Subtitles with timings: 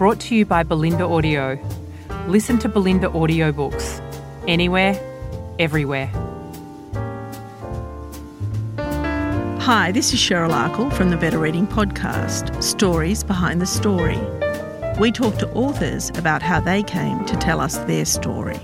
[0.00, 1.58] brought to you by Bolinda Audio.
[2.26, 4.00] Listen to Bolinda audiobooks
[4.48, 4.98] anywhere,
[5.58, 6.06] everywhere.
[9.60, 14.18] Hi, this is Cheryl Akle from the Better Reading Podcast Stories Behind the Story.
[14.98, 18.58] We talk to authors about how they came to tell us their story.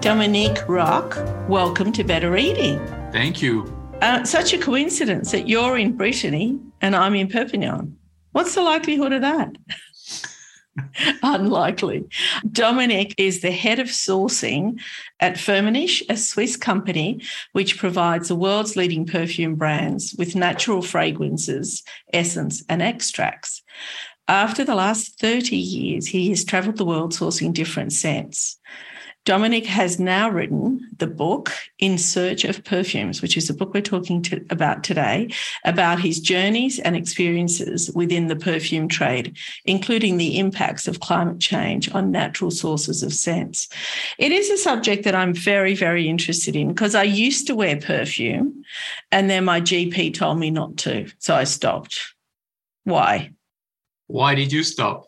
[0.00, 2.78] Dominique Roques, welcome to Better Reading.
[3.10, 3.79] Thank you.
[4.00, 7.98] Uh, such a coincidence that you're in Brittany and I'm in Perpignan.
[8.32, 9.56] What's the likelihood of that?
[11.22, 12.08] Unlikely.
[12.50, 14.80] Dominic is the head of sourcing
[15.20, 17.20] at Firmenich, a Swiss company
[17.52, 23.62] which provides the world's leading perfume brands with natural fragrances, essence, and extracts.
[24.28, 28.58] After the last 30 years, he has traveled the world sourcing different scents.
[29.26, 33.82] Dominic has now written the book In Search of Perfumes, which is the book we're
[33.82, 35.30] talking to, about today,
[35.64, 41.92] about his journeys and experiences within the perfume trade, including the impacts of climate change
[41.94, 43.68] on natural sources of scents.
[44.18, 47.76] It is a subject that I'm very, very interested in because I used to wear
[47.76, 48.64] perfume
[49.12, 51.10] and then my GP told me not to.
[51.18, 52.14] So I stopped.
[52.84, 53.32] Why?
[54.06, 55.04] Why did you stop?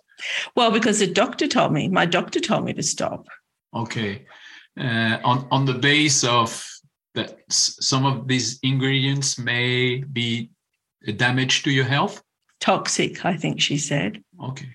[0.55, 3.27] Well, because the doctor told me, my doctor told me to stop.
[3.75, 4.27] Okay.
[4.79, 6.67] Uh, on on the base of
[7.15, 10.51] that, some of these ingredients may be
[11.07, 12.23] a damage to your health.
[12.61, 14.23] Toxic, I think she said.
[14.43, 14.69] Okay,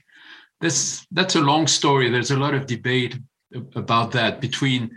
[0.61, 2.09] that's that's a long story.
[2.09, 3.17] There's a lot of debate
[3.75, 4.91] about that between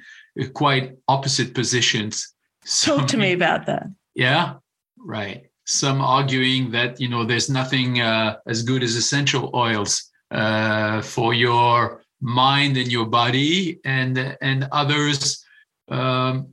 [0.52, 2.34] quite opposite positions.
[2.82, 3.86] Talk to me about that.
[4.14, 4.54] Yeah,
[4.98, 5.46] right.
[5.64, 11.32] Some arguing that you know there's nothing uh, as good as essential oils uh, for
[11.32, 15.44] your mind and your body, and and others
[15.90, 16.48] um,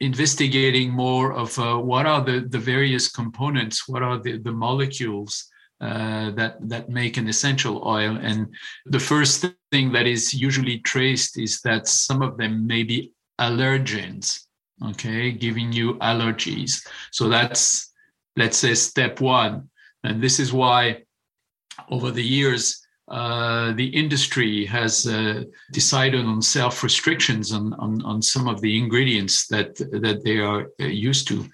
[0.00, 5.50] investigating more of uh, what are the the various components, what are the the molecules
[5.80, 8.16] uh, that that make an essential oil.
[8.16, 8.48] And
[8.86, 14.40] the first thing that is usually traced is that some of them may be allergens.
[14.82, 16.86] Okay, giving you allergies.
[17.12, 17.92] So that's
[18.36, 19.70] let's say step one,
[20.02, 21.04] and this is why
[21.88, 28.22] over the years uh, the industry has uh, decided on self restrictions on, on, on,
[28.22, 31.44] some of the ingredients that, that they are uh, used to.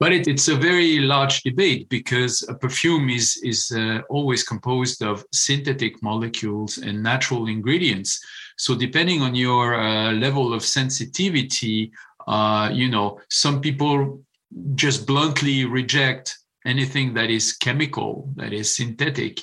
[0.00, 5.00] But it, it's a very large debate because a perfume is, is uh, always composed
[5.02, 8.20] of synthetic molecules and natural ingredients.
[8.56, 11.92] So, depending on your uh, level of sensitivity,
[12.72, 14.22] you know, some people
[14.74, 16.36] just bluntly reject
[16.66, 19.40] anything that is chemical, that is synthetic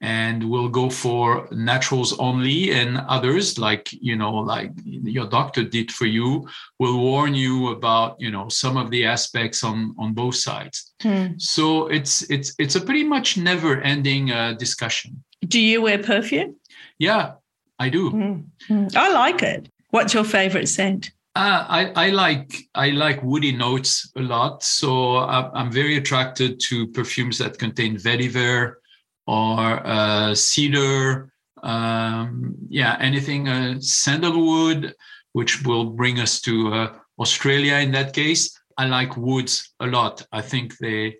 [0.00, 5.90] and will go for naturals only and others like you know like your doctor did
[5.90, 6.46] for you
[6.78, 10.92] will warn you about you know some of the aspects on on both sides.
[11.02, 11.26] Hmm.
[11.38, 15.22] so it's it's it's a pretty much never ending uh, discussion.
[15.46, 16.56] Do you wear perfume?
[16.98, 17.32] Yeah
[17.78, 18.10] i do.
[18.10, 18.86] Hmm.
[18.96, 19.68] i like it.
[19.90, 21.10] What's your favorite scent?
[21.34, 26.86] Uh, I, I, like I like woody notes a lot, so I'm very attracted to
[26.88, 28.76] perfumes that contain vetiver,
[29.26, 31.32] or uh, cedar,
[31.62, 34.94] um, yeah, anything uh, sandalwood,
[35.32, 38.58] which will bring us to uh, Australia in that case.
[38.78, 40.26] I like woods a lot.
[40.32, 41.16] I think they,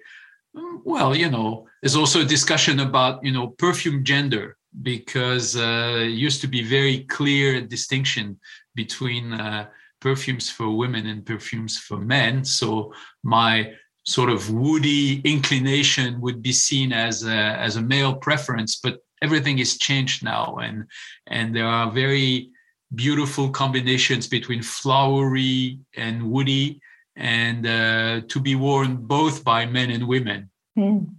[0.84, 6.10] well, you know, there's also a discussion about, you know, perfume gender because uh, it
[6.10, 8.38] used to be very clear distinction
[8.74, 9.68] between uh,
[10.00, 12.44] perfumes for women and perfumes for men.
[12.44, 13.72] So my
[14.06, 19.58] sort of woody inclination would be seen as a, as a male preference, but everything
[19.58, 20.86] is changed now, and
[21.26, 22.50] and there are very
[22.94, 26.80] beautiful combinations between flowery and woody,
[27.16, 30.50] and uh, to be worn both by men and women.
[30.78, 31.14] Mm.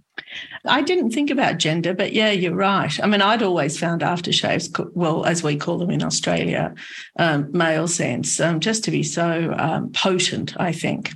[0.64, 2.98] I didn't think about gender, but yeah, you're right.
[3.02, 6.74] I mean, I'd always found aftershaves, well, as we call them in Australia,
[7.18, 11.12] um, male scents, um, just to be so um, potent, I think.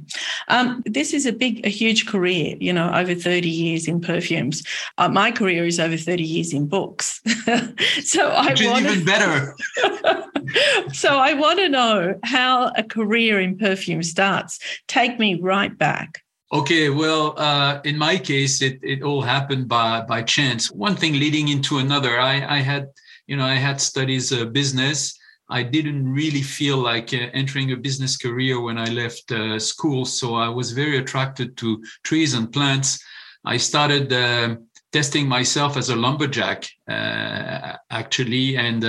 [0.49, 4.63] Um, this is a big, a huge career, you know, over 30 years in perfumes.
[4.99, 7.21] Uh, my career is over 30 years in books.
[8.03, 9.57] so I Which want even better.
[10.93, 14.59] so I want to know how a career in perfume starts.
[14.89, 16.23] Take me right back.
[16.53, 20.71] Okay, well, uh, in my case, it, it all happened by, by chance.
[20.71, 22.21] One thing leading into another.
[22.21, 22.89] I, I had,
[23.27, 25.19] you know, I had studies uh, business.
[25.49, 30.05] I didn't really feel like uh, entering a business career when I left uh, school,
[30.05, 33.03] so I was very attracted to trees and plants.
[33.47, 34.57] I started uh,
[34.93, 38.85] testing myself as a lumberjack, uh, actually, and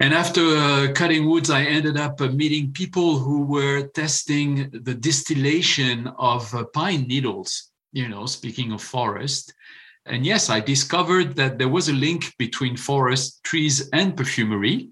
[0.00, 4.94] and after uh, cutting woods, I ended up uh, meeting people who were testing the
[4.94, 9.52] distillation of uh, pine needles, you know, speaking of forest.
[10.06, 14.90] And yes, I discovered that there was a link between forest, trees, and perfumery.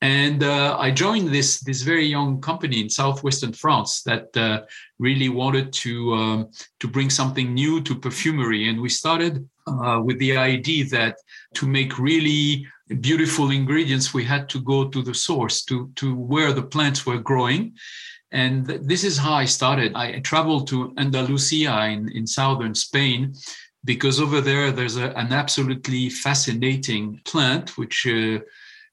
[0.00, 4.62] And uh, I joined this, this very young company in southwestern France that uh,
[4.98, 6.50] really wanted to, um,
[6.80, 8.68] to bring something new to perfumery.
[8.68, 11.16] And we started uh, with the idea that
[11.54, 12.66] to make really
[13.00, 17.18] beautiful ingredients, we had to go to the source, to, to where the plants were
[17.18, 17.74] growing.
[18.32, 19.94] And this is how I started.
[19.94, 23.34] I traveled to Andalusia in, in southern Spain
[23.84, 28.40] because over there there's a, an absolutely fascinating plant which uh,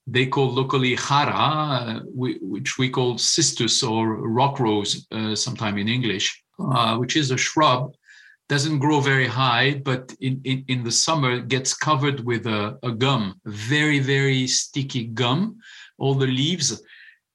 [0.05, 5.77] they call locally jara, uh, we, which we call cistus or rock rose, uh, sometime
[5.77, 7.93] in English, uh, which is a shrub
[8.53, 12.91] doesn't grow very high, but in, in, in the summer gets covered with a, a
[12.91, 15.57] gum, very, very sticky gum,
[15.97, 16.69] all the leaves,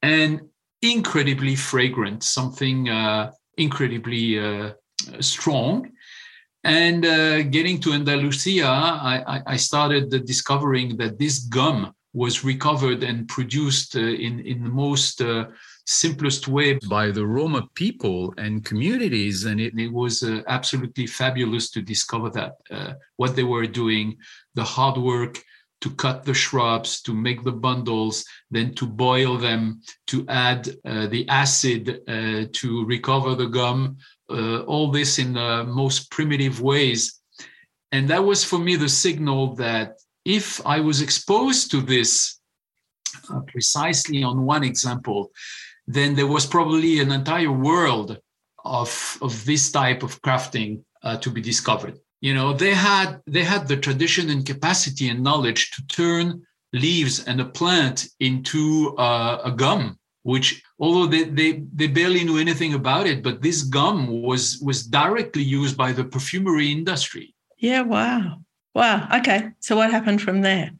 [0.01, 0.41] and
[0.81, 4.71] incredibly fragrant, something uh, incredibly uh,
[5.19, 5.91] strong.
[6.63, 11.79] And uh, getting to Andalusia, I, I started discovering that this gum
[12.13, 15.47] was recovered and produced uh, in, in the most uh,
[15.89, 19.47] simplest way by the Roma people and communities.
[19.47, 24.19] And it, it was uh, absolutely fabulous to discover that uh, what they were doing,
[24.55, 25.43] the hard work
[25.81, 31.07] to cut the shrubs, to make the bundles, then to boil them, to add uh,
[31.07, 33.97] the acid uh, to recover the gum,
[34.29, 37.19] uh, all this in the most primitive ways.
[37.93, 39.93] And that was for me the signal that
[40.27, 42.39] if I was exposed to this
[43.33, 45.31] uh, precisely on one example,
[45.89, 48.21] then there was probably an entire world
[48.65, 51.99] of, of this type of crafting uh, to be discovered.
[52.21, 56.43] You know, they had they had the tradition and capacity and knowledge to turn
[56.73, 62.39] leaves and a plant into uh, a gum, which although they, they they barely knew
[62.39, 67.35] anything about it, but this gum was was directly used by the perfumery industry.
[67.57, 68.41] Yeah, wow.
[68.75, 69.09] Wow.
[69.19, 69.51] Okay.
[69.61, 70.73] So what happened from there?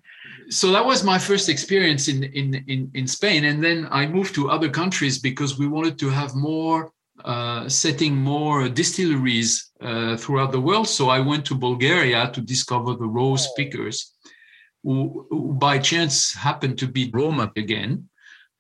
[0.51, 3.45] So that was my first experience in, in, in, in Spain.
[3.45, 6.91] And then I moved to other countries because we wanted to have more,
[7.25, 10.89] uh, setting more distilleries uh, throughout the world.
[10.89, 13.53] So I went to Bulgaria to discover the rose oh.
[13.57, 14.15] pickers,
[14.83, 18.09] who, who, by chance happened to be Roma again.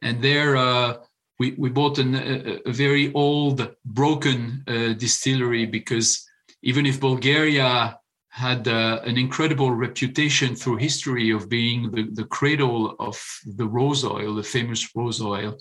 [0.03, 0.95] And there uh,
[1.39, 6.25] we, we bought an, a, a, very old, broken uh, distillery because
[6.63, 7.99] even if Bulgaria
[8.31, 13.21] had uh, an incredible reputation through history of being the, the cradle of
[13.57, 15.59] the rose oil, the famous rose oil.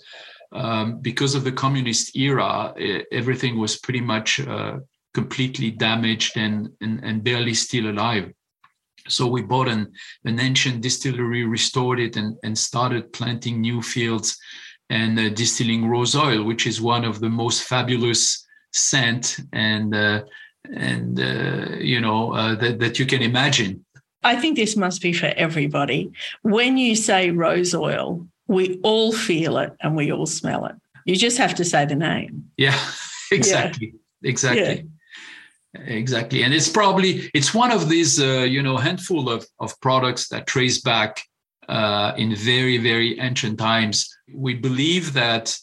[0.52, 2.74] Um, because of the communist era,
[3.12, 4.78] everything was pretty much uh,
[5.12, 8.32] completely damaged and, and, and, barely still alive.
[9.08, 9.92] So we bought an,
[10.24, 14.38] an ancient distillery, restored it, and, and started planting new fields
[14.90, 20.22] and uh, distilling rose oil, which is one of the most fabulous scent and uh,
[20.74, 23.84] and uh, you know uh, that, that you can imagine.
[24.24, 26.10] I think this must be for everybody.
[26.42, 30.74] When you say rose oil we all feel it and we all smell it.
[31.04, 32.50] You just have to say the name.
[32.56, 32.78] Yeah
[33.30, 34.30] exactly yeah.
[34.30, 34.88] exactly.
[35.74, 35.80] Yeah.
[35.82, 40.28] exactly and it's probably it's one of these uh, you know handful of, of products
[40.28, 41.22] that trace back
[41.68, 44.08] uh, in very very ancient times.
[44.34, 45.56] We believe that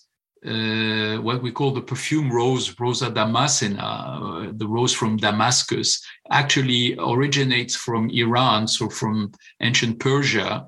[0.45, 6.95] uh, what we call the perfume rose, Rosa Damascena, uh, the rose from Damascus, actually
[6.99, 10.67] originates from Iran, so from ancient Persia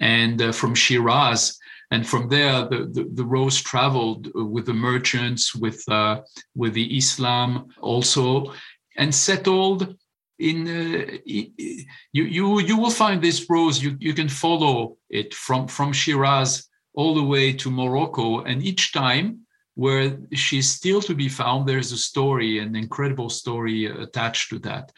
[0.00, 1.58] and uh, from Shiraz.
[1.90, 6.22] And from there, the, the, the, rose traveled with the merchants, with, uh,
[6.54, 8.54] with the Islam also,
[8.96, 9.94] and settled
[10.38, 15.68] in uh, you, you you will find this rose you, you can follow it from
[15.68, 18.42] from Shiraz all the way to Morocco.
[18.42, 19.40] And each time
[19.74, 24.92] where she's still to be found, there's a story, an incredible story attached to that.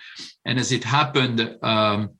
[0.44, 2.10] And as it happened, um,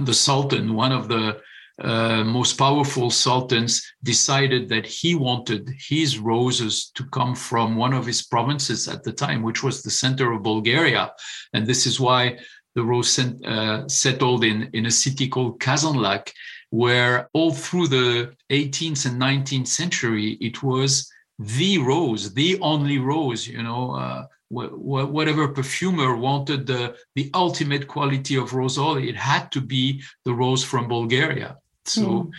[0.00, 1.40] the Sultan, one of the
[1.82, 8.06] uh, most powerful sultans, decided that he wanted his roses to come from one of
[8.06, 11.10] his provinces at the time, which was the center of Bulgaria.
[11.54, 12.38] And this is why
[12.74, 16.30] the rose uh, settled in, in a city called Kazanlak
[16.70, 23.46] where all through the 18th and 19th century, it was the rose, the only rose,
[23.46, 29.50] you know, uh, whatever perfumer wanted the, the ultimate quality of rose oil, it had
[29.52, 31.56] to be the rose from Bulgaria.
[31.84, 32.30] So mm.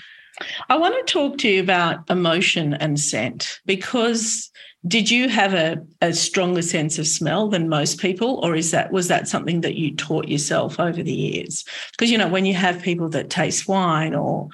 [0.69, 4.51] I want to talk to you about emotion and scent because
[4.87, 8.91] did you have a, a stronger sense of smell than most people or is that
[8.91, 12.53] was that something that you taught yourself over the years because you know when you
[12.53, 14.49] have people that taste wine or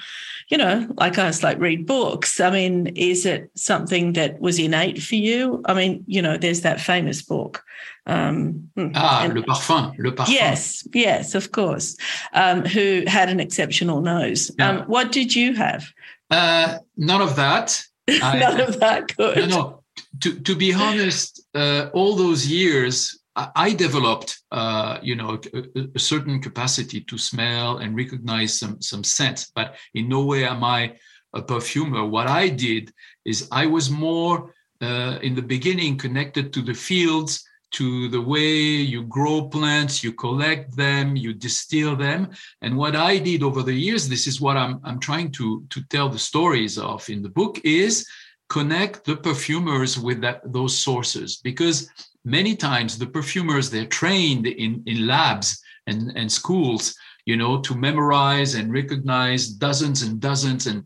[0.50, 5.02] you know like us like read books i mean is it something that was innate
[5.02, 7.64] for you i mean you know there's that famous book
[8.06, 10.34] um, hmm, ah, and, le parfum, le parfum.
[10.34, 11.98] Yes, yes, of course.
[12.32, 14.50] Um, who had an exceptional nose.
[14.58, 14.70] Yeah.
[14.70, 15.92] Um, what did you have?
[16.32, 17.84] Uh, none of that.
[18.08, 19.14] none I, of that.
[19.18, 19.50] Good.
[19.50, 19.77] No, no.
[20.22, 26.00] To, to be honest, uh, all those years, I, developed, uh, you know, a, a,
[26.00, 29.52] certain capacity to smell and recognize some some scents.
[29.54, 30.96] But in no way am I
[31.34, 32.04] a perfumer.
[32.04, 32.92] What I did
[33.26, 38.56] is I was more uh, in the beginning connected to the fields to the way
[38.56, 42.30] you grow plants, you collect them, you distill them.
[42.62, 45.84] And what I did over the years, this is what I'm, I'm trying to, to
[45.90, 48.08] tell the stories of in the book, is
[48.50, 51.38] connect the perfumers with that, those sources.
[51.38, 51.90] Because
[52.24, 57.76] many times the perfumers, they're trained in, in labs and, and schools, you know, to
[57.76, 60.84] memorize and recognize dozens and dozens and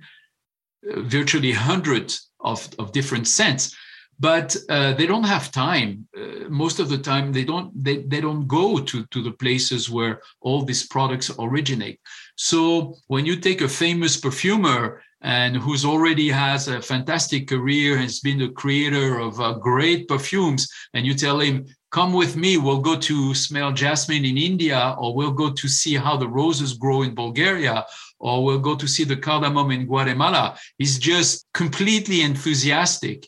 [0.92, 3.76] uh, virtually hundreds of, of different scents
[4.22, 6.08] but uh, they don't have time.
[6.16, 9.90] Uh, most of the time they don't they, they don't go to, to the places
[9.90, 12.00] where all these products originate.
[12.36, 18.20] So when you take a famous perfumer and who's already has a fantastic career has
[18.20, 22.80] been the creator of uh, great perfumes and you tell him come with me we'll
[22.80, 27.04] go to smell jasmine in india or we'll go to see how the roses grow
[27.04, 27.86] in bulgaria
[28.20, 33.28] or we'll go to see the cardamom in guatemala he's just completely enthusiastic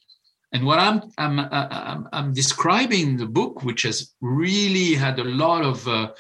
[0.53, 5.24] and what I'm, I'm, I'm, I'm describing in the book, which has really had a
[5.24, 6.12] lot of uh,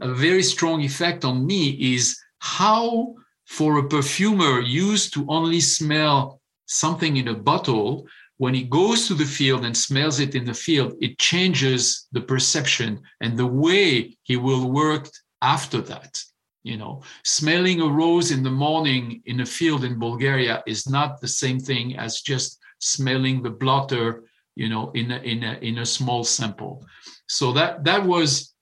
[0.00, 3.14] a very strong effect on me, is how
[3.46, 8.06] for a perfumer used to only smell something in a bottle,
[8.38, 12.20] when he goes to the field and smells it in the field, it changes the
[12.20, 15.08] perception and the way he will work
[15.42, 16.20] after that.
[16.62, 21.20] You know, smelling a rose in the morning in a field in Bulgaria is not
[21.20, 24.24] the same thing as just smelling the blotter,
[24.54, 26.84] you know, in a, in a, in a small sample.
[27.28, 28.54] So that that was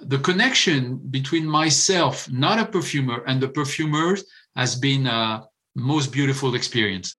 [0.00, 5.44] the connection between myself, not a perfumer, and the perfumers has been a
[5.74, 7.14] most beautiful experience.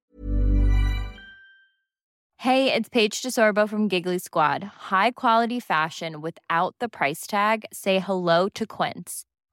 [2.40, 4.64] Hey, it's Paige DeSorbo from Giggly Squad.
[4.64, 7.66] High quality fashion without the price tag.
[7.74, 9.26] Say hello to Quince.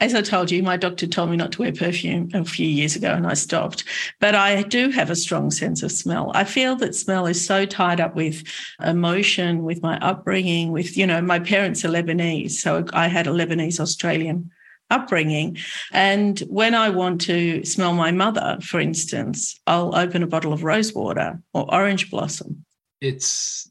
[0.00, 2.96] As I told you, my doctor told me not to wear perfume a few years
[2.96, 3.84] ago and I stopped.
[4.18, 6.32] But I do have a strong sense of smell.
[6.34, 8.42] I feel that smell is so tied up with
[8.82, 12.52] emotion, with my upbringing, with, you know, my parents are Lebanese.
[12.52, 14.50] So I had a Lebanese Australian
[14.88, 15.58] upbringing.
[15.92, 20.64] And when I want to smell my mother, for instance, I'll open a bottle of
[20.64, 22.64] rose water or orange blossom.
[23.02, 23.70] It's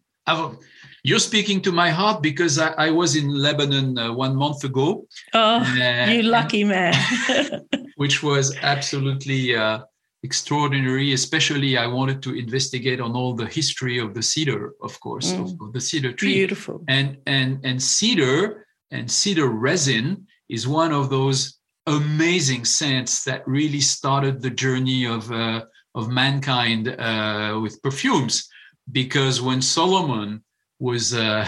[1.03, 5.05] you're speaking to my heart because I, I was in Lebanon uh, one month ago.
[5.33, 6.93] Oh, uh, you lucky man.
[7.95, 9.79] which was absolutely uh,
[10.23, 11.13] extraordinary.
[11.13, 15.43] Especially, I wanted to investigate on all the history of the cedar, of course, mm.
[15.43, 16.33] of, of, the cedar tree.
[16.33, 16.83] Beautiful.
[16.87, 23.81] And and and cedar and cedar resin is one of those amazing scents that really
[23.81, 25.63] started the journey of uh,
[25.95, 28.47] of mankind uh, with perfumes
[28.91, 30.43] because when Solomon
[30.79, 31.45] was uh,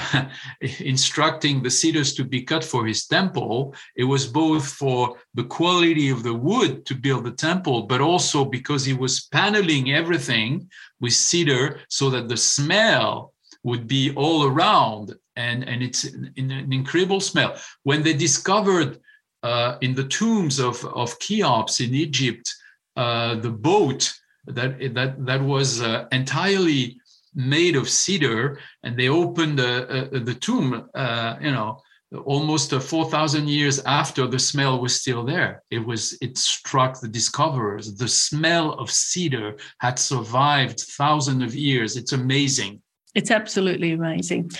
[0.79, 6.09] instructing the cedars to be cut for his temple, it was both for the quality
[6.09, 10.69] of the wood to build the temple, but also because he was paneling everything
[10.99, 13.33] with cedar so that the smell
[13.63, 15.15] would be all around.
[15.37, 17.55] And, and it's an, an incredible smell.
[17.83, 18.99] When they discovered
[19.43, 22.53] uh, in the tombs of, of Cheops in Egypt,
[22.97, 24.13] uh, the boat
[24.47, 26.99] that, that, that was uh, entirely
[27.33, 31.81] made of cedar, and they opened uh, uh, the tomb, uh, you know,
[32.25, 35.63] almost 4,000 years after the smell was still there.
[35.71, 37.95] It was, it struck the discoverers.
[37.95, 41.95] The smell of cedar had survived thousands of years.
[41.95, 42.81] It's amazing.
[43.13, 44.51] It's absolutely amazing.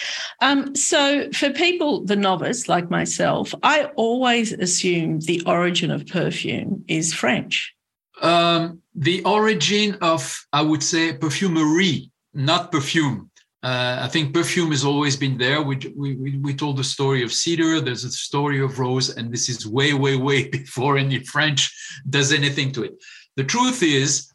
[0.42, 6.84] Um, so, for people, the novice like myself, I always assume the origin of perfume
[6.90, 7.74] is French.
[8.22, 13.30] Um, the origin of, I would say, perfumery not perfume.
[13.64, 15.62] Uh, I think perfume has always been there.
[15.62, 19.50] We, we, we told the story of cedar, there's a story of rose, and this
[19.50, 21.72] is way, way, way before any French
[22.10, 22.94] does anything to it.
[23.36, 24.32] The truth is,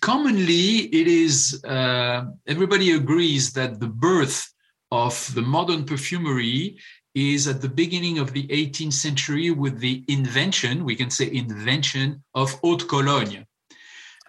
[0.00, 4.52] commonly, it is, uh, everybody agrees that the birth
[4.90, 6.76] of the modern perfumery
[7.14, 12.22] is at the beginning of the 18th century with the invention, we can say invention
[12.34, 13.46] of haute cologne.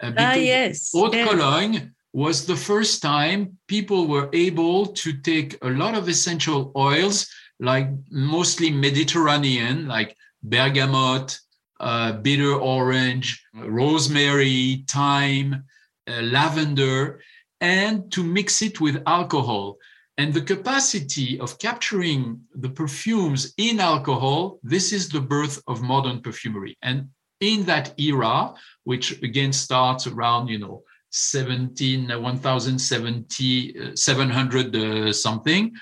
[0.00, 0.92] Uh, ah, yes.
[0.92, 1.28] Haute yes.
[1.28, 7.28] cologne was the first time people were able to take a lot of essential oils,
[7.60, 11.38] like mostly Mediterranean, like bergamot,
[11.78, 15.62] uh, bitter orange, rosemary, thyme,
[16.08, 17.20] uh, lavender,
[17.60, 19.76] and to mix it with alcohol.
[20.16, 26.22] And the capacity of capturing the perfumes in alcohol, this is the birth of modern
[26.22, 26.78] perfumery.
[26.80, 28.54] And in that era,
[28.84, 35.72] which again starts around, you know, 17, uh, 1070, uh, 700 uh, something.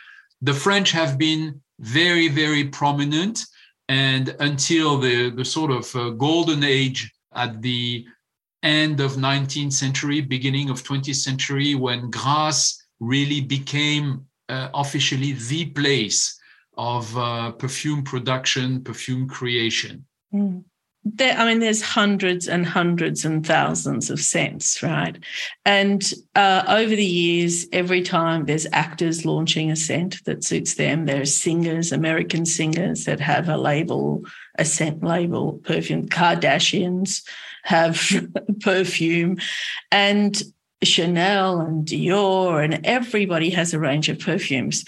[0.42, 3.44] The French have been very, very prominent.
[3.88, 8.06] And until the, the sort of uh, golden age at the
[8.62, 15.66] end of 19th century, beginning of 20th century, when Grasse really became uh, officially the
[15.66, 16.38] place
[16.76, 20.06] of uh, perfume production, perfume creation.
[20.32, 20.64] Mm
[21.04, 25.16] there, I mean, there's hundreds and hundreds and thousands of scents, right?
[25.66, 26.02] And
[26.34, 31.34] uh, over the years, every time there's actors launching a scent that suits them, there's
[31.34, 34.24] singers, American singers that have a label,
[34.58, 36.08] a scent label, perfume.
[36.08, 37.22] Kardashians
[37.64, 38.10] have
[38.60, 39.36] perfume,
[39.92, 40.42] and
[40.82, 44.84] Chanel and Dior, and everybody has a range of perfumes.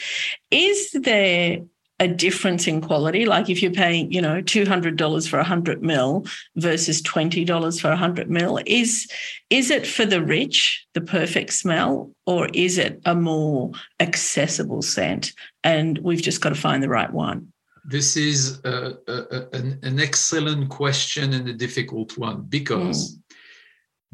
[0.50, 1.60] Is there
[1.98, 3.24] a difference in quality.
[3.24, 7.90] Like if you're paying, you know, $200 for a 100 mil versus $20 for a
[7.90, 9.08] 100 mil, is,
[9.48, 15.32] is it for the rich, the perfect smell, or is it a more accessible scent?
[15.64, 17.52] And we've just got to find the right one.
[17.88, 23.14] This is a, a, an, an, excellent question and a difficult one because.
[23.14, 23.22] Mm.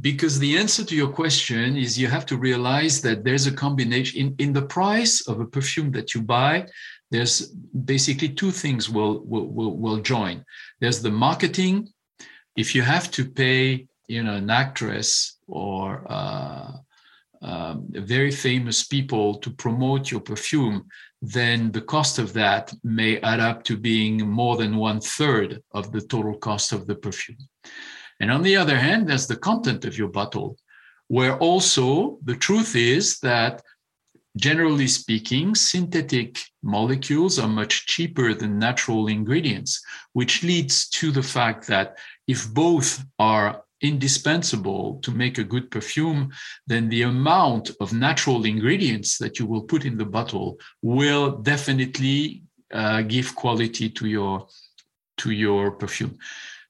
[0.00, 4.18] Because the answer to your question is you have to realize that there's a combination
[4.18, 6.66] in, in the price of a perfume that you buy,
[7.12, 7.48] there's
[7.94, 10.44] basically two things will, will, will, will join.
[10.80, 11.88] There's the marketing.
[12.56, 16.72] If you have to pay, you know, an actress or uh,
[17.42, 20.86] um, very famous people to promote your perfume,
[21.20, 25.92] then the cost of that may add up to being more than one third of
[25.92, 27.44] the total cost of the perfume.
[28.20, 30.56] And on the other hand, there's the content of your bottle,
[31.08, 33.62] where also the truth is that
[34.36, 39.82] Generally speaking, synthetic molecules are much cheaper than natural ingredients,
[40.14, 46.30] which leads to the fact that if both are indispensable to make a good perfume,
[46.66, 52.42] then the amount of natural ingredients that you will put in the bottle will definitely
[52.72, 54.46] uh, give quality to your
[55.18, 56.16] to your perfume.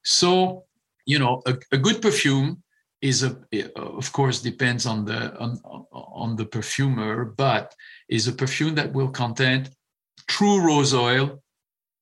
[0.03, 0.65] So,
[1.05, 2.62] you know, a, a good perfume
[3.03, 3.35] is a
[3.75, 5.59] of course depends on the on,
[5.91, 7.75] on the perfumer but
[8.07, 9.67] is a perfume that will contain
[10.27, 11.43] true rose oil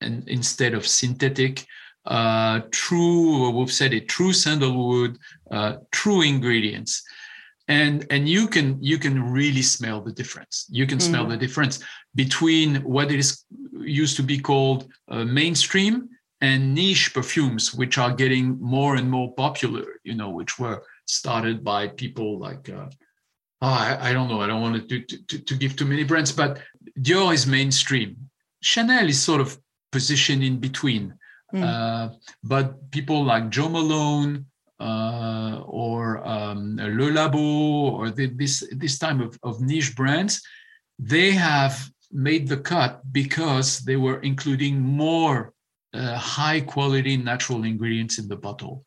[0.01, 1.65] and instead of synthetic
[2.05, 5.17] uh, true we've said it true sandalwood
[5.49, 7.03] uh, true ingredients
[7.67, 11.07] and and you can you can really smell the difference you can mm.
[11.09, 11.83] smell the difference
[12.13, 13.43] between what is
[14.01, 16.09] used to be called uh, mainstream
[16.41, 21.63] and niche perfumes which are getting more and more popular you know which were started
[21.63, 22.87] by people like uh,
[23.61, 26.31] oh, I, I, don't know i don't want to, to, to give too many brands
[26.31, 26.59] but
[26.99, 28.15] dior is mainstream
[28.61, 29.57] chanel is sort of
[29.91, 31.13] positioned in between
[31.53, 31.63] mm.
[31.63, 34.45] uh, but people like jo malone
[34.79, 40.41] uh, or um, Le Labo or the, this this time of, of niche brands
[40.97, 45.53] they have made the cut because they were including more
[45.93, 48.85] uh, high quality natural ingredients in the bottle.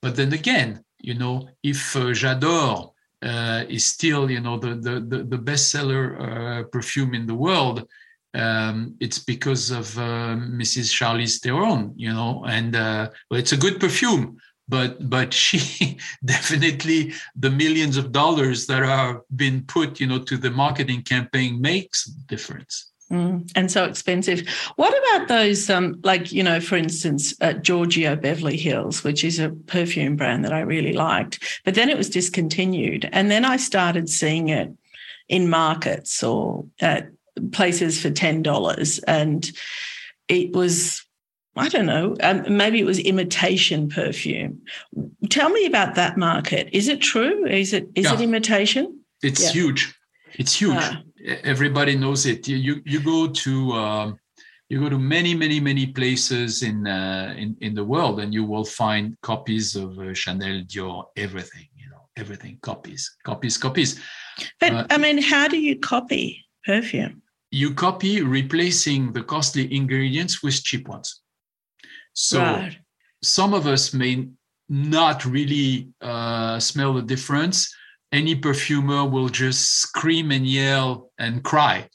[0.00, 5.00] But then again, you know, if uh, J'adore uh, is still, you know, the the
[5.24, 7.86] the, bestseller uh, perfume in the world,
[8.34, 10.92] um, it's because of uh, Mrs.
[10.92, 14.38] Charlize Theron, you know, and uh, well, it's a good perfume,
[14.68, 20.36] but but she definitely the millions of dollars that are being put, you know, to
[20.36, 22.91] the marketing campaign makes difference.
[23.10, 24.48] Mm, and so expensive.
[24.76, 29.38] What about those, um, like, you know, for instance, uh, Giorgio Beverly Hills, which is
[29.38, 33.10] a perfume brand that I really liked, but then it was discontinued.
[33.12, 34.72] And then I started seeing it
[35.28, 37.10] in markets or at
[37.52, 39.00] places for $10.
[39.06, 39.50] And
[40.28, 41.04] it was,
[41.56, 44.62] I don't know, um, maybe it was imitation perfume.
[45.28, 46.68] Tell me about that market.
[46.72, 47.46] Is it true?
[47.46, 48.14] Is it is yeah.
[48.14, 49.00] it imitation?
[49.22, 49.50] It's yeah.
[49.50, 49.94] huge.
[50.34, 50.76] It's huge.
[50.78, 51.02] Ah.
[51.24, 52.48] Everybody knows it.
[52.48, 54.18] You you go to um,
[54.68, 58.44] you go to many many many places in uh, in in the world, and you
[58.44, 61.68] will find copies of uh, Chanel, Dior, everything.
[61.76, 64.00] You know, everything copies, copies, copies.
[64.60, 67.22] But uh, I mean, how do you copy perfume?
[67.50, 71.20] You copy replacing the costly ingredients with cheap ones.
[72.14, 72.78] So right.
[73.22, 74.28] some of us may
[74.68, 77.74] not really uh, smell the difference
[78.12, 81.88] any perfumer will just scream and yell and cry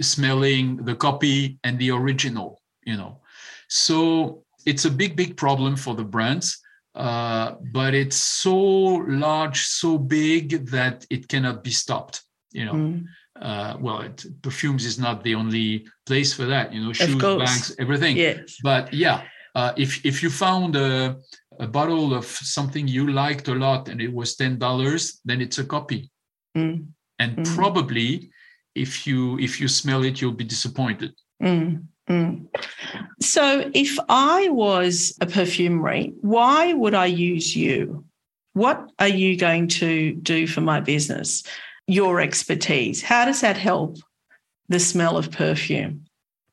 [0.00, 3.20] smelling the copy and the original you know
[3.68, 6.60] so it's a big big problem for the brands
[6.94, 13.04] uh, but it's so large so big that it cannot be stopped you know mm.
[13.40, 17.76] uh, well it, perfumes is not the only place for that you know shoes bags
[17.78, 18.56] everything yes.
[18.62, 19.22] but yeah
[19.54, 21.16] uh, if if you found a
[21.58, 25.64] a bottle of something you liked a lot and it was $10 then it's a
[25.64, 26.10] copy
[26.56, 26.86] mm.
[27.18, 27.56] and mm.
[27.56, 28.30] probably
[28.74, 31.82] if you if you smell it you'll be disappointed mm.
[32.08, 32.46] mm.
[33.20, 38.04] so if i was a perfumery why would i use you
[38.52, 41.42] what are you going to do for my business
[41.86, 43.96] your expertise how does that help
[44.68, 46.04] the smell of perfume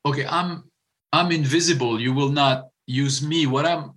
[0.04, 0.64] okay i'm
[1.12, 3.92] i'm invisible you will not use me what i'm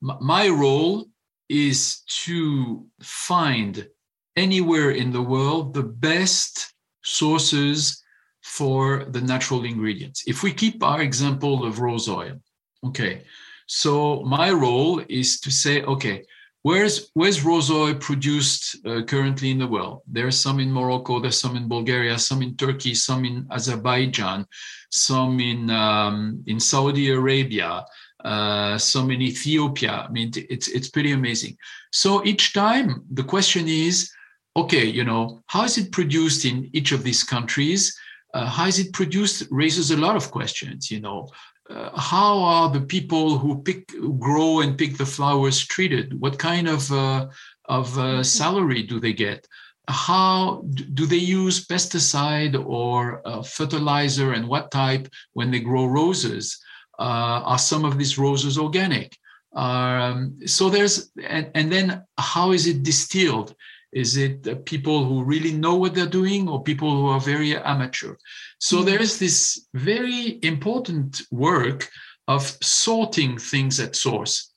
[0.00, 1.06] my role
[1.48, 3.88] is to find
[4.36, 8.02] anywhere in the world the best sources
[8.42, 10.24] for the natural ingredients.
[10.26, 12.40] If we keep our example of rose oil,
[12.84, 13.22] okay,
[13.66, 16.24] so my role is to say, okay,
[16.62, 20.02] where's where's rose oil produced uh, currently in the world?
[20.06, 24.46] There's some in Morocco, there's some in Bulgaria, some in Turkey, some in Azerbaijan,
[24.90, 27.84] some in um, in Saudi Arabia,
[28.24, 30.06] uh, some in Ethiopia.
[30.08, 31.56] I mean, it's it's pretty amazing.
[31.92, 34.10] So each time the question is,
[34.56, 37.96] okay, you know, how is it produced in each of these countries?
[38.34, 40.90] Uh, how is it produced raises a lot of questions.
[40.90, 41.28] You know,
[41.70, 46.18] uh, how are the people who pick, grow and pick the flowers treated?
[46.20, 47.26] What kind of uh,
[47.64, 48.22] of uh, mm-hmm.
[48.22, 49.46] salary do they get?
[49.88, 56.58] How do they use pesticide or uh, fertilizer, and what type when they grow roses?
[56.98, 59.16] Uh, are some of these roses organic?
[59.54, 63.54] Um, so there's, and, and then how is it distilled?
[63.92, 68.14] Is it people who really know what they're doing or people who are very amateur?
[68.58, 68.86] So mm-hmm.
[68.86, 71.88] there is this very important work
[72.28, 74.52] of sorting things at source.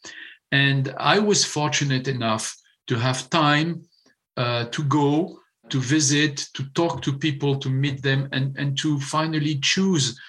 [0.52, 2.56] And I was fortunate enough
[2.88, 3.84] to have time
[4.36, 9.00] uh, to go, to visit, to talk to people, to meet them, and, and to
[9.00, 10.20] finally choose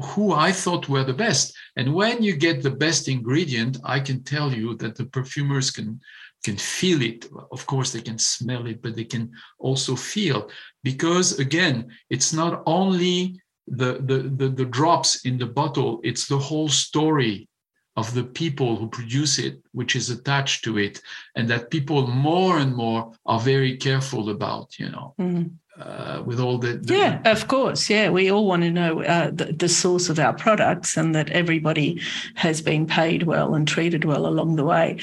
[0.00, 1.56] who I thought were the best.
[1.76, 6.00] And when you get the best ingredient, I can tell you that the perfumers can
[6.44, 7.26] can feel it.
[7.50, 10.48] Of course, they can smell it, but they can also feel
[10.84, 16.38] because again, it's not only the the the, the drops in the bottle; it's the
[16.38, 17.48] whole story
[17.96, 21.02] of the people who produce it, which is attached to it,
[21.34, 24.78] and that people more and more are very careful about.
[24.78, 25.14] You know.
[25.18, 25.48] Mm-hmm
[25.80, 27.88] uh, with all the, the, yeah of course.
[27.88, 31.30] Yeah we all want to know uh, the, the, source of our products and that
[31.30, 32.00] everybody
[32.34, 34.98] has been paid well and treated well along the way.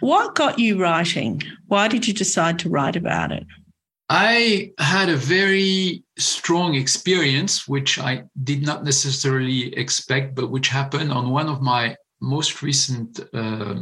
[0.00, 1.42] What got you writing?
[1.66, 3.46] Why did you decide to write about it?
[4.10, 11.12] I had a very strong experience which i did not necessarily expect but which happened
[11.12, 13.76] on one of my most recent uh,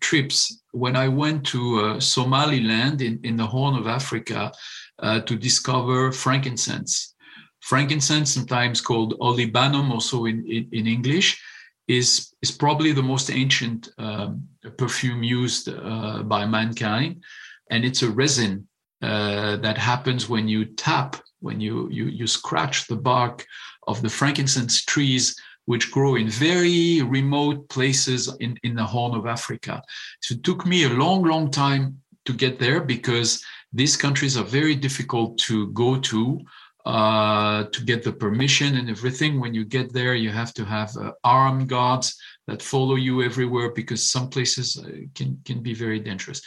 [0.00, 0.62] trips.
[0.72, 4.52] When i went to uh, somaliland in, in the horn of africa
[5.00, 7.14] uh, to discover frankincense.
[7.60, 11.40] Frankincense, sometimes called olibanum, also in, in, in English,
[11.86, 17.22] is, is probably the most ancient um, perfume used uh, by mankind.
[17.70, 18.68] And it's a resin.
[19.02, 23.46] uh, that happens when you tap, when you, you, you scratch the bark
[23.86, 29.26] of the frankincense trees, which grow in very remote places in, in the Horn of
[29.26, 29.82] Africa.
[30.20, 34.44] So it took me a long, long time to get there because these countries are
[34.44, 36.40] very difficult to go to.
[36.86, 39.38] Uh, to get the permission and everything.
[39.40, 43.72] When you get there, you have to have uh, armed guards that follow you everywhere
[43.72, 46.40] because some places uh, can, can be very dangerous.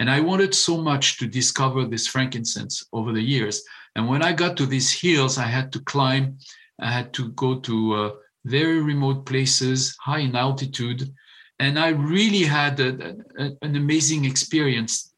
[0.00, 3.62] And I wanted so much to discover this frankincense over the years.
[3.94, 6.38] And when I got to these hills, I had to climb,
[6.80, 8.10] I had to go to uh,
[8.46, 11.12] very remote places, high in altitude.
[11.58, 15.11] And I really had a, a, an amazing experience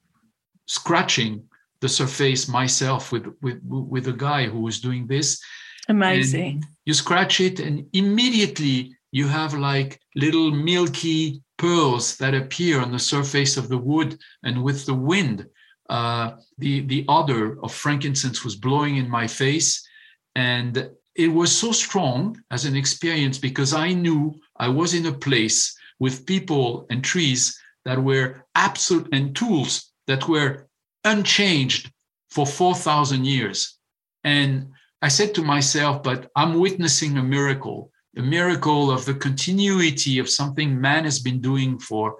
[0.67, 1.45] scratching
[1.81, 5.43] the surface myself with, with, with a guy who was doing this.
[5.89, 6.55] Amazing.
[6.55, 12.91] And you scratch it, and immediately you have like little milky pearls that appear on
[12.91, 15.47] the surface of the wood and with the wind
[15.89, 19.87] uh, the the odor of frankincense was blowing in my face
[20.35, 25.13] and it was so strong as an experience because i knew i was in a
[25.13, 30.69] place with people and trees that were absolute and tools that were
[31.05, 31.93] unchanged
[32.31, 33.79] for 4000 years
[34.25, 34.69] and
[35.03, 40.29] i said to myself but i'm witnessing a miracle, a miracle of the continuity of
[40.29, 42.17] something man has been doing for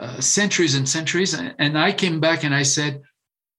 [0.00, 1.34] uh, centuries and centuries.
[1.34, 3.02] And I came back and I said,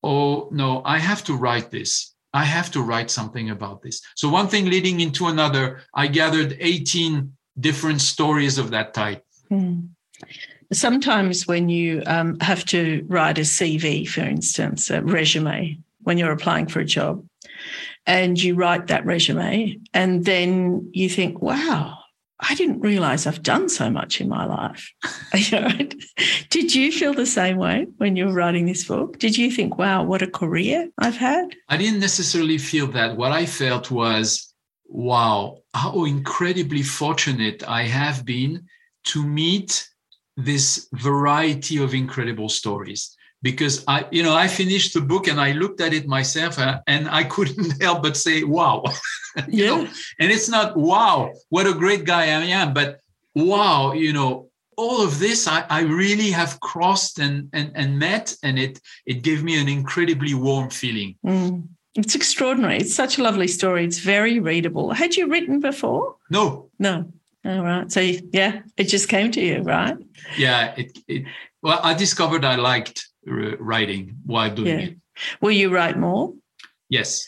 [0.04, 2.16] Oh, no, I have to write this.
[2.34, 4.02] I have to write something about this.
[4.16, 9.24] So, one thing leading into another, I gathered 18 different stories of that type.
[9.50, 9.82] Hmm.
[10.74, 16.32] Sometimes, when you um, have to write a CV, for instance, a resume, when you're
[16.32, 17.24] applying for a job,
[18.06, 21.98] and you write that resume and then you think, wow,
[22.40, 24.92] I didn't realize I've done so much in my life.
[26.50, 29.20] Did you feel the same way when you were writing this book?
[29.20, 31.56] Did you think, wow, what a career I've had?
[31.70, 33.16] I didn't necessarily feel that.
[33.16, 34.52] What I felt was,
[34.88, 38.66] wow, how incredibly fortunate I have been
[39.04, 39.88] to meet
[40.46, 45.54] this variety of incredible stories because I, you know, I finished the book and I
[45.54, 48.84] looked at it myself uh, and I couldn't help but say, wow.
[49.48, 49.68] yeah.
[49.68, 49.88] Know?
[50.20, 53.00] And it's not, wow, what a great guy I am, but
[53.36, 58.36] wow, you know, all of this I, I really have crossed and, and, and met,
[58.44, 61.16] and it, it gave me an incredibly warm feeling.
[61.26, 61.68] Mm.
[61.96, 62.78] It's extraordinary.
[62.78, 63.84] It's such a lovely story.
[63.84, 64.92] It's very readable.
[64.92, 66.16] Had you written before?
[66.30, 66.70] No.
[66.80, 67.12] No.
[67.44, 67.92] All right.
[67.92, 69.98] So yeah, it just came to you, right?
[70.38, 70.74] Yeah.
[70.78, 71.26] It, it
[71.62, 74.86] well, I discovered I liked writing while doing yeah.
[74.86, 74.98] it.
[75.42, 76.34] Will you write more?
[76.90, 77.28] Yes.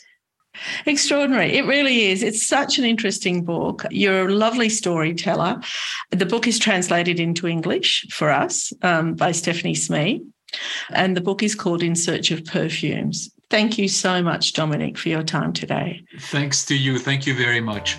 [0.86, 1.56] Extraordinary.
[1.56, 2.22] It really is.
[2.22, 3.84] It's such an interesting book.
[3.90, 5.60] You're a lovely storyteller.
[6.10, 10.22] The book is translated into English for us um, by Stephanie Smee,
[10.90, 13.30] and the book is called In Search of Perfumes.
[13.50, 16.04] Thank you so much, Dominic, for your time today.
[16.18, 16.98] Thanks to you.
[16.98, 17.98] Thank you very much.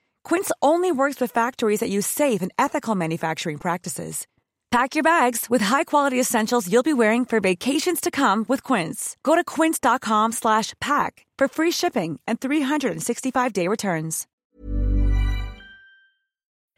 [0.23, 4.25] Quince only works with factories that use safe and ethical manufacturing practices.
[4.71, 9.17] Pack your bags with high-quality essentials you'll be wearing for vacations to come with Quince.
[9.21, 14.27] Go to quince.com/pack for free shipping and 365-day returns.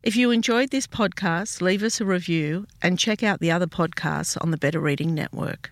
[0.03, 4.37] If you enjoyed this podcast, leave us a review and check out the other podcasts
[4.41, 5.71] on the Better Reading Network.